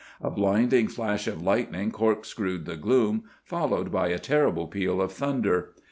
[0.19, 5.73] A blinding flash of lightning corkscrewed the gloom, followed by a terrible peal of thunder.